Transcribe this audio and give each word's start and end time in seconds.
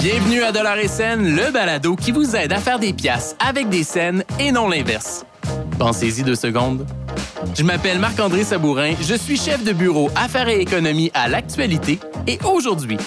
Bienvenue 0.00 0.42
à 0.42 0.50
Dollar 0.50 0.78
et 0.78 0.88
Scène, 0.88 1.36
le 1.36 1.52
balado 1.52 1.94
qui 1.94 2.10
vous 2.10 2.34
aide 2.34 2.52
à 2.52 2.58
faire 2.58 2.80
des 2.80 2.92
pièces 2.92 3.36
avec 3.38 3.68
des 3.68 3.84
scènes 3.84 4.24
et 4.40 4.50
non 4.50 4.68
l'inverse. 4.68 5.24
Pensez-y 5.78 6.24
deux 6.24 6.34
secondes. 6.34 6.86
Je 7.54 7.62
m'appelle 7.62 8.00
Marc-André 8.00 8.42
Sabourin, 8.42 8.94
je 9.00 9.14
suis 9.14 9.36
chef 9.36 9.62
de 9.62 9.72
bureau 9.72 10.10
Affaires 10.16 10.48
et 10.48 10.60
économie 10.60 11.12
à 11.14 11.28
l'actualité 11.28 12.00
et 12.26 12.40
aujourd'hui, 12.44 12.98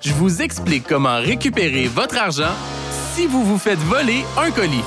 je 0.00 0.12
vous 0.12 0.42
explique 0.42 0.86
comment 0.86 1.18
récupérer 1.18 1.86
votre 1.88 2.18
argent 2.18 2.52
si 3.14 3.26
vous 3.26 3.42
vous 3.42 3.58
faites 3.58 3.80
voler 3.80 4.24
un 4.36 4.52
colis. 4.52 4.84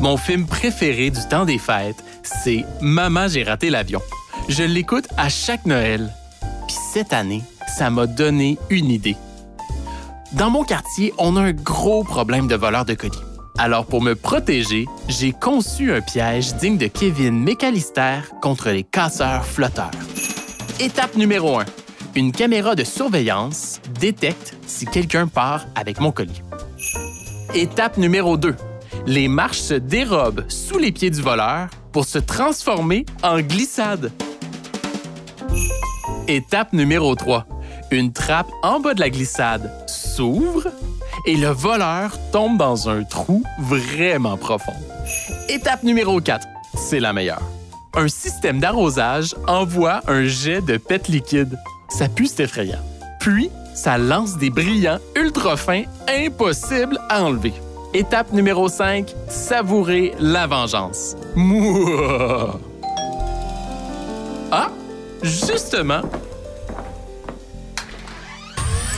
Mon 0.00 0.16
film 0.16 0.46
préféré 0.46 1.10
du 1.10 1.20
temps 1.28 1.44
des 1.44 1.58
fêtes, 1.58 2.04
c'est 2.22 2.64
Maman, 2.80 3.26
j'ai 3.26 3.42
raté 3.42 3.68
l'avion. 3.68 4.00
Je 4.48 4.62
l'écoute 4.62 5.08
à 5.16 5.28
chaque 5.28 5.66
Noël. 5.66 6.12
Puis 6.68 6.76
cette 6.92 7.12
année, 7.12 7.42
ça 7.76 7.90
m'a 7.90 8.06
donné 8.06 8.58
une 8.70 8.90
idée. 8.90 9.16
Dans 10.34 10.50
mon 10.50 10.62
quartier, 10.62 11.12
on 11.18 11.36
a 11.36 11.40
un 11.40 11.52
gros 11.52 12.04
problème 12.04 12.46
de 12.46 12.54
voleurs 12.54 12.84
de 12.84 12.94
colis. 12.94 13.18
Alors 13.58 13.86
pour 13.86 14.00
me 14.00 14.14
protéger, 14.14 14.86
j'ai 15.08 15.32
conçu 15.32 15.92
un 15.92 16.00
piège 16.00 16.54
digne 16.54 16.78
de 16.78 16.86
Kevin 16.86 17.42
McAllister 17.42 18.20
contre 18.40 18.70
les 18.70 18.84
casseurs 18.84 19.44
flotteurs. 19.44 19.90
Étape 20.78 21.16
numéro 21.16 21.58
1. 21.58 21.64
Une 22.14 22.30
caméra 22.30 22.76
de 22.76 22.84
surveillance 22.84 23.80
détecte 23.98 24.56
si 24.64 24.86
quelqu'un 24.86 25.26
part 25.26 25.66
avec 25.74 25.98
mon 25.98 26.12
colis. 26.12 26.42
Étape 27.52 27.96
numéro 27.96 28.36
2 28.36 28.54
les 29.08 29.26
marches 29.26 29.60
se 29.60 29.74
dérobent 29.74 30.44
sous 30.48 30.76
les 30.76 30.92
pieds 30.92 31.08
du 31.08 31.22
voleur 31.22 31.68
pour 31.92 32.04
se 32.04 32.18
transformer 32.18 33.06
en 33.22 33.40
glissade. 33.40 34.12
Étape 36.28 36.74
numéro 36.74 37.14
3. 37.14 37.46
Une 37.90 38.12
trappe 38.12 38.50
en 38.62 38.80
bas 38.80 38.92
de 38.92 39.00
la 39.00 39.08
glissade 39.08 39.72
s'ouvre 39.86 40.68
et 41.24 41.36
le 41.36 41.48
voleur 41.48 42.18
tombe 42.32 42.58
dans 42.58 42.90
un 42.90 43.02
trou 43.02 43.42
vraiment 43.58 44.36
profond. 44.36 44.74
Étape 45.48 45.84
numéro 45.84 46.20
4. 46.20 46.46
C'est 46.76 47.00
la 47.00 47.14
meilleure. 47.14 47.42
Un 47.94 48.08
système 48.08 48.60
d'arrosage 48.60 49.34
envoie 49.46 50.02
un 50.06 50.24
jet 50.24 50.60
de 50.60 50.76
pète 50.76 51.08
liquide. 51.08 51.58
Ça 51.88 52.10
pue, 52.10 52.26
c'est 52.26 52.44
effrayant. 52.44 52.84
Puis, 53.20 53.50
ça 53.74 53.96
lance 53.96 54.36
des 54.36 54.50
brillants 54.50 54.98
ultra 55.16 55.56
fins 55.56 55.84
impossibles 56.08 56.98
à 57.08 57.24
enlever. 57.24 57.54
Étape 57.94 58.32
numéro 58.32 58.68
5, 58.68 59.14
savourer 59.28 60.14
la 60.18 60.46
vengeance. 60.46 61.16
Mouah! 61.34 62.58
Ah, 64.50 64.68
justement. 65.22 66.02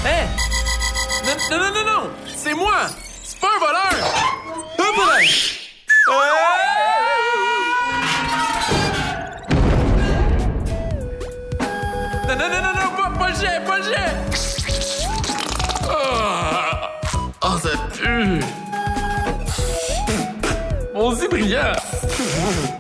Hé! 0.05 0.27
Non, 1.51 1.59
non, 1.59 1.71
non, 1.73 1.85
non, 1.85 2.11
c'est 2.35 2.55
moi! 2.55 2.89
C'est 3.23 3.39
pas 3.39 3.49
un 3.57 3.61
voleur! 3.61 4.00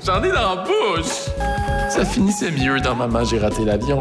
J'en 0.04 0.22
ai 0.22 0.28
dans 0.28 0.54
la 0.54 0.64
bouche! 0.64 1.28
Ça 1.88 2.04
finissait 2.04 2.52
mieux 2.52 2.80
dans 2.80 2.94
Maman, 2.94 3.24
j'ai 3.24 3.38
raté 3.38 3.64
l'avion. 3.64 4.00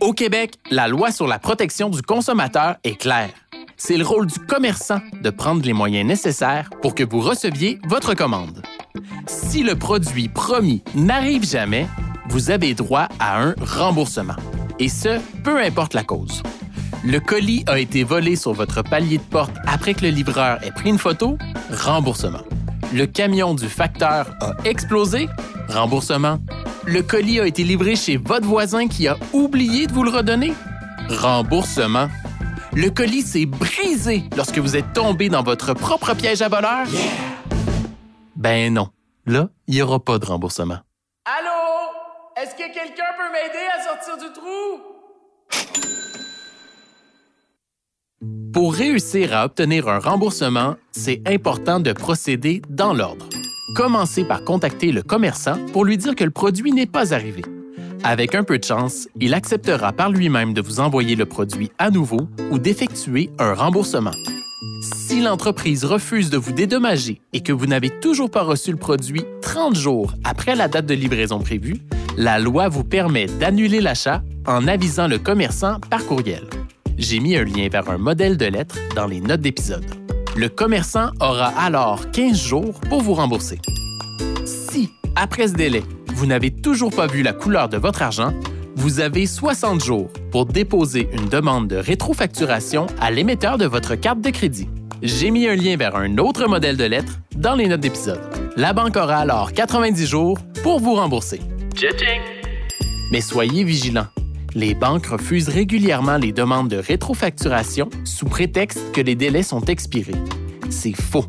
Au 0.00 0.14
Québec, 0.14 0.54
la 0.70 0.88
loi 0.88 1.12
sur 1.12 1.26
la 1.26 1.38
protection 1.38 1.90
du 1.90 2.00
consommateur 2.00 2.76
est 2.82 2.96
claire. 2.96 3.30
C'est 3.76 3.98
le 3.98 4.06
rôle 4.06 4.26
du 4.26 4.38
commerçant 4.38 5.00
de 5.20 5.28
prendre 5.28 5.62
les 5.66 5.74
moyens 5.74 6.08
nécessaires 6.08 6.70
pour 6.80 6.94
que 6.94 7.04
vous 7.04 7.20
receviez 7.20 7.78
votre 7.86 8.14
commande. 8.14 8.62
Si 9.26 9.62
le 9.62 9.76
produit 9.76 10.28
promis 10.28 10.82
n'arrive 10.94 11.44
jamais, 11.44 11.86
vous 12.30 12.50
avez 12.50 12.72
droit 12.72 13.08
à 13.20 13.42
un 13.42 13.54
remboursement. 13.60 14.36
Et 14.78 14.88
ce, 14.88 15.20
peu 15.44 15.58
importe 15.58 15.92
la 15.92 16.04
cause. 16.04 16.42
Le 17.04 17.18
colis 17.18 17.64
a 17.66 17.80
été 17.80 18.04
volé 18.04 18.36
sur 18.36 18.52
votre 18.52 18.82
palier 18.82 19.18
de 19.18 19.22
porte 19.22 19.50
après 19.66 19.92
que 19.92 20.02
le 20.02 20.10
livreur 20.10 20.62
ait 20.62 20.70
pris 20.70 20.88
une 20.88 20.98
photo, 20.98 21.36
remboursement. 21.68 22.42
Le 22.94 23.06
camion 23.06 23.54
du 23.54 23.68
facteur 23.68 24.36
a 24.40 24.52
explosé, 24.64 25.28
remboursement. 25.68 26.38
Le 26.84 27.02
colis 27.02 27.40
a 27.40 27.46
été 27.48 27.64
livré 27.64 27.96
chez 27.96 28.18
votre 28.18 28.46
voisin 28.46 28.86
qui 28.86 29.08
a 29.08 29.16
oublié 29.32 29.88
de 29.88 29.92
vous 29.92 30.04
le 30.04 30.10
redonner, 30.10 30.52
remboursement. 31.08 32.06
Le 32.72 32.88
colis 32.90 33.22
s'est 33.22 33.46
brisé 33.46 34.22
lorsque 34.36 34.58
vous 34.58 34.76
êtes 34.76 34.92
tombé 34.92 35.28
dans 35.28 35.42
votre 35.42 35.74
propre 35.74 36.14
piège 36.14 36.40
à 36.40 36.48
voleur. 36.48 36.86
Ben 38.36 38.72
non, 38.72 38.90
là, 39.26 39.48
il 39.66 39.74
n'y 39.74 39.82
aura 39.82 39.98
pas 39.98 40.20
de 40.20 40.26
remboursement. 40.26 40.78
Allô? 41.24 41.50
Est-ce 42.40 42.54
que 42.54 42.72
quelqu'un 42.72 43.10
peut 43.18 43.32
m'aider 43.32 43.66
à 43.76 43.82
sortir 43.82 44.24
du 44.24 44.32
trou? 44.32 45.91
Pour 48.72 48.78
réussir 48.78 49.36
à 49.36 49.44
obtenir 49.44 49.86
un 49.86 49.98
remboursement, 49.98 50.76
c'est 50.92 51.20
important 51.28 51.78
de 51.78 51.92
procéder 51.92 52.62
dans 52.70 52.94
l'ordre. 52.94 53.28
Commencez 53.76 54.24
par 54.24 54.44
contacter 54.44 54.92
le 54.92 55.02
commerçant 55.02 55.58
pour 55.74 55.84
lui 55.84 55.98
dire 55.98 56.14
que 56.16 56.24
le 56.24 56.30
produit 56.30 56.72
n'est 56.72 56.86
pas 56.86 57.12
arrivé. 57.12 57.42
Avec 58.02 58.34
un 58.34 58.44
peu 58.44 58.56
de 58.56 58.64
chance, 58.64 59.08
il 59.20 59.34
acceptera 59.34 59.92
par 59.92 60.10
lui-même 60.10 60.54
de 60.54 60.62
vous 60.62 60.80
envoyer 60.80 61.16
le 61.16 61.26
produit 61.26 61.70
à 61.76 61.90
nouveau 61.90 62.30
ou 62.50 62.58
d'effectuer 62.58 63.28
un 63.38 63.52
remboursement. 63.52 64.14
Si 64.80 65.20
l'entreprise 65.20 65.84
refuse 65.84 66.30
de 66.30 66.38
vous 66.38 66.52
dédommager 66.52 67.20
et 67.34 67.42
que 67.42 67.52
vous 67.52 67.66
n'avez 67.66 67.90
toujours 67.90 68.30
pas 68.30 68.42
reçu 68.42 68.70
le 68.70 68.78
produit 68.78 69.22
30 69.42 69.76
jours 69.76 70.14
après 70.24 70.54
la 70.54 70.68
date 70.68 70.86
de 70.86 70.94
livraison 70.94 71.40
prévue, 71.40 71.76
la 72.16 72.38
loi 72.38 72.70
vous 72.70 72.84
permet 72.84 73.26
d'annuler 73.26 73.82
l'achat 73.82 74.22
en 74.46 74.66
avisant 74.66 75.08
le 75.08 75.18
commerçant 75.18 75.78
par 75.90 76.06
courriel 76.06 76.48
j'ai 77.02 77.18
mis 77.18 77.36
un 77.36 77.44
lien 77.44 77.68
vers 77.68 77.90
un 77.90 77.98
modèle 77.98 78.36
de 78.36 78.46
lettre 78.46 78.76
dans 78.94 79.06
les 79.06 79.20
notes 79.20 79.40
d'épisode. 79.40 79.84
Le 80.36 80.48
commerçant 80.48 81.10
aura 81.20 81.48
alors 81.48 82.10
15 82.12 82.40
jours 82.40 82.80
pour 82.88 83.02
vous 83.02 83.14
rembourser. 83.14 83.58
Si, 84.44 84.90
après 85.16 85.48
ce 85.48 85.54
délai, 85.54 85.82
vous 86.14 86.26
n'avez 86.26 86.50
toujours 86.50 86.94
pas 86.94 87.08
vu 87.08 87.22
la 87.22 87.32
couleur 87.32 87.68
de 87.68 87.76
votre 87.76 88.02
argent, 88.02 88.32
vous 88.76 89.00
avez 89.00 89.26
60 89.26 89.84
jours 89.84 90.10
pour 90.30 90.46
déposer 90.46 91.08
une 91.12 91.28
demande 91.28 91.68
de 91.68 91.76
rétrofacturation 91.76 92.86
à 93.00 93.10
l'émetteur 93.10 93.58
de 93.58 93.66
votre 93.66 93.96
carte 93.96 94.20
de 94.20 94.30
crédit. 94.30 94.68
J'ai 95.02 95.30
mis 95.30 95.48
un 95.48 95.56
lien 95.56 95.76
vers 95.76 95.96
un 95.96 96.18
autre 96.18 96.46
modèle 96.46 96.76
de 96.76 96.84
lettre 96.84 97.18
dans 97.34 97.56
les 97.56 97.66
notes 97.66 97.80
d'épisode. 97.80 98.20
La 98.56 98.72
banque 98.72 98.96
aura 98.96 99.16
alors 99.16 99.52
90 99.52 100.06
jours 100.06 100.38
pour 100.62 100.78
vous 100.78 100.94
rembourser. 100.94 101.40
Mais 103.10 103.20
soyez 103.20 103.64
vigilants 103.64 104.06
les 104.54 104.74
banques 104.74 105.06
refusent 105.06 105.48
régulièrement 105.48 106.16
les 106.16 106.32
demandes 106.32 106.68
de 106.68 106.76
rétrofacturation 106.76 107.88
sous 108.04 108.26
prétexte 108.26 108.92
que 108.92 109.00
les 109.00 109.14
délais 109.14 109.42
sont 109.42 109.64
expirés. 109.64 110.14
C'est 110.70 110.96
faux. 110.96 111.26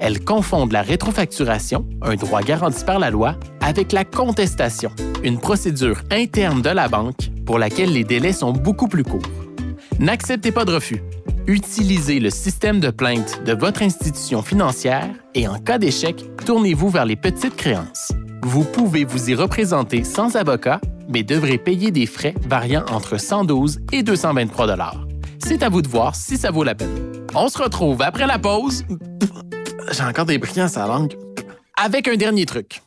Elles 0.00 0.22
confondent 0.22 0.72
la 0.72 0.82
rétrofacturation, 0.82 1.86
un 2.02 2.14
droit 2.16 2.42
garanti 2.42 2.84
par 2.84 2.98
la 2.98 3.10
loi, 3.10 3.36
avec 3.60 3.92
la 3.92 4.04
contestation, 4.04 4.90
une 5.22 5.38
procédure 5.38 6.02
interne 6.10 6.62
de 6.62 6.70
la 6.70 6.88
banque 6.88 7.30
pour 7.46 7.58
laquelle 7.58 7.92
les 7.92 8.04
délais 8.04 8.32
sont 8.32 8.52
beaucoup 8.52 8.88
plus 8.88 9.04
courts. 9.04 9.22
N'acceptez 9.98 10.52
pas 10.52 10.64
de 10.64 10.72
refus. 10.72 11.02
Utilisez 11.46 12.20
le 12.20 12.30
système 12.30 12.80
de 12.80 12.90
plainte 12.90 13.42
de 13.44 13.52
votre 13.52 13.82
institution 13.82 14.42
financière 14.42 15.08
et 15.34 15.46
en 15.46 15.58
cas 15.58 15.78
d'échec, 15.78 16.24
tournez-vous 16.44 16.88
vers 16.88 17.04
les 17.04 17.16
petites 17.16 17.56
créances. 17.56 18.12
Vous 18.42 18.64
pouvez 18.64 19.04
vous 19.04 19.30
y 19.30 19.34
représenter 19.34 20.04
sans 20.04 20.36
avocat 20.36 20.80
mais 21.08 21.22
devrez 21.22 21.58
payer 21.58 21.90
des 21.90 22.06
frais 22.06 22.34
variant 22.46 22.84
entre 22.90 23.18
112 23.18 23.80
et 23.92 24.02
223 24.02 24.66
dollars. 24.66 25.06
C'est 25.38 25.62
à 25.62 25.68
vous 25.68 25.82
de 25.82 25.88
voir 25.88 26.14
si 26.14 26.36
ça 26.36 26.50
vaut 26.50 26.64
la 26.64 26.74
peine. 26.74 27.26
On 27.34 27.48
se 27.48 27.58
retrouve 27.58 28.00
après 28.02 28.26
la 28.26 28.38
pause. 28.38 28.84
J'ai 29.92 30.02
encore 30.02 30.24
des 30.24 30.38
brillants 30.38 30.68
à 30.74 30.78
la 30.78 30.86
langue. 30.86 31.16
Avec 31.76 32.08
un 32.08 32.16
dernier 32.16 32.46
truc. 32.46 32.80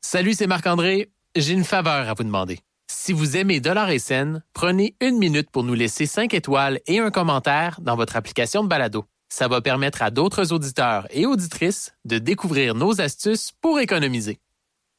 Salut, 0.00 0.34
c'est 0.34 0.46
Marc-André. 0.46 1.10
J'ai 1.36 1.52
une 1.52 1.64
faveur 1.64 2.08
à 2.08 2.14
vous 2.14 2.24
demander. 2.24 2.58
Si 2.90 3.12
vous 3.12 3.36
aimez 3.36 3.60
Dollar 3.60 3.90
et 3.90 3.98
Scène, 3.98 4.42
prenez 4.54 4.96
une 5.00 5.18
minute 5.18 5.50
pour 5.50 5.62
nous 5.62 5.74
laisser 5.74 6.06
5 6.06 6.34
étoiles 6.34 6.80
et 6.86 6.98
un 6.98 7.10
commentaire 7.10 7.78
dans 7.80 7.96
votre 7.96 8.16
application 8.16 8.62
de 8.62 8.68
balado. 8.68 9.04
Ça 9.28 9.46
va 9.46 9.60
permettre 9.60 10.02
à 10.02 10.10
d'autres 10.10 10.52
auditeurs 10.52 11.06
et 11.10 11.26
auditrices 11.26 11.92
de 12.04 12.18
découvrir 12.18 12.74
nos 12.74 13.00
astuces 13.00 13.52
pour 13.60 13.78
économiser. 13.78 14.40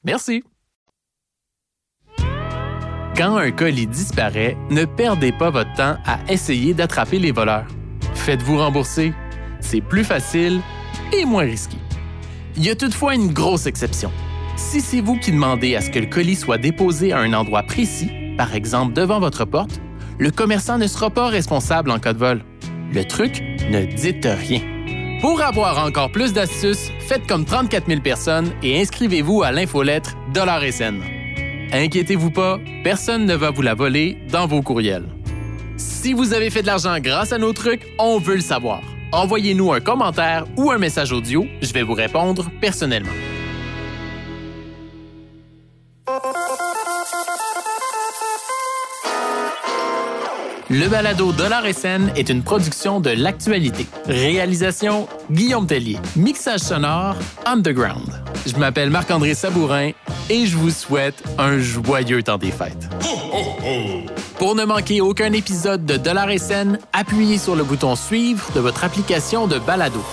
Merci. 0.03 0.43
Quand 3.19 3.35
un 3.35 3.51
colis 3.51 3.85
disparaît, 3.85 4.55
ne 4.69 4.85
perdez 4.85 5.33
pas 5.33 5.49
votre 5.49 5.73
temps 5.73 5.97
à 6.05 6.19
essayer 6.29 6.73
d'attraper 6.73 7.19
les 7.19 7.33
voleurs. 7.33 7.65
Faites-vous 8.13 8.57
rembourser. 8.57 9.11
C'est 9.59 9.81
plus 9.81 10.05
facile 10.05 10.61
et 11.11 11.25
moins 11.25 11.43
risqué. 11.43 11.75
Il 12.55 12.63
y 12.63 12.69
a 12.69 12.75
toutefois 12.75 13.15
une 13.15 13.33
grosse 13.33 13.65
exception. 13.65 14.09
Si 14.55 14.79
c'est 14.79 15.01
vous 15.01 15.19
qui 15.19 15.33
demandez 15.33 15.75
à 15.75 15.81
ce 15.81 15.89
que 15.89 15.99
le 15.99 16.05
colis 16.05 16.37
soit 16.37 16.57
déposé 16.57 17.11
à 17.11 17.19
un 17.19 17.33
endroit 17.33 17.63
précis, 17.63 18.09
par 18.37 18.55
exemple 18.55 18.93
devant 18.93 19.19
votre 19.19 19.43
porte, 19.43 19.81
le 20.17 20.31
commerçant 20.31 20.77
ne 20.77 20.87
sera 20.87 21.09
pas 21.09 21.27
responsable 21.27 21.91
en 21.91 21.99
cas 21.99 22.13
de 22.13 22.19
vol. 22.19 22.45
Le 22.93 23.03
truc, 23.03 23.43
ne 23.69 23.83
dites 23.83 24.25
rien. 24.25 24.61
Pour 25.19 25.41
avoir 25.41 25.85
encore 25.85 26.13
plus 26.13 26.31
d'astuces, 26.31 26.89
faites 27.01 27.27
comme 27.27 27.43
34 27.43 27.85
000 27.85 27.99
personnes 27.99 28.53
et 28.63 28.79
inscrivez-vous 28.79 29.43
à 29.43 29.51
l'infolettre 29.51 30.15
Dollar 30.33 30.61
SN. 30.71 31.18
Inquiétez-vous 31.71 32.31
pas, 32.31 32.59
personne 32.83 33.25
ne 33.25 33.35
va 33.35 33.51
vous 33.51 33.61
la 33.61 33.75
voler 33.75 34.17
dans 34.31 34.47
vos 34.47 34.61
courriels. 34.61 35.05
Si 35.77 36.13
vous 36.13 36.33
avez 36.33 36.49
fait 36.49 36.61
de 36.61 36.67
l'argent 36.67 36.99
grâce 36.99 37.31
à 37.31 37.37
nos 37.37 37.53
trucs, 37.53 37.85
on 37.99 38.17
veut 38.17 38.35
le 38.35 38.41
savoir. 38.41 38.81
Envoyez-nous 39.11 39.71
un 39.71 39.79
commentaire 39.79 40.45
ou 40.57 40.71
un 40.71 40.77
message 40.77 41.11
audio, 41.11 41.45
je 41.61 41.71
vais 41.71 41.83
vous 41.83 41.93
répondre 41.93 42.49
personnellement. 42.59 43.11
Le 50.71 50.87
balado 50.87 51.31
Dollar 51.31 51.63
SN 51.71 52.11
est 52.15 52.29
une 52.29 52.43
production 52.43 52.99
de 52.99 53.09
l'actualité. 53.09 53.87
Réalisation 54.05 55.07
Guillaume 55.31 55.65
Tellier. 55.65 55.97
Mixage 56.15 56.59
sonore 56.59 57.15
Underground. 57.45 58.18
Je 58.45 58.55
m'appelle 58.55 58.89
Marc-André 58.89 59.33
Sabourin 59.33 59.91
et 60.29 60.45
je 60.45 60.55
vous 60.55 60.69
souhaite 60.69 61.23
un 61.37 61.59
joyeux 61.59 62.23
temps 62.23 62.37
des 62.37 62.51
fêtes. 62.51 62.89
Pour 64.37 64.55
ne 64.55 64.63
manquer 64.63 65.01
aucun 65.01 65.33
épisode 65.33 65.85
de 65.85 65.97
Dollar 65.97 66.29
SN, 66.37 66.79
appuyez 66.93 67.37
sur 67.37 67.55
le 67.55 67.63
bouton 67.63 67.95
Suivre 67.95 68.49
de 68.55 68.59
votre 68.59 68.83
application 68.83 69.47
de 69.47 69.59
balado. 69.59 70.03